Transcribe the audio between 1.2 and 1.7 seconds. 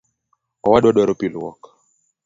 luok